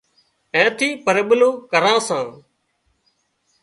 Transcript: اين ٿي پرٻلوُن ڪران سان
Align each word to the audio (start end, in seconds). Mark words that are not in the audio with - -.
اين 0.55 0.67
ٿي 0.77 0.89
پرٻلوُن 1.05 1.55
ڪران 1.71 1.97
سان 2.07 2.27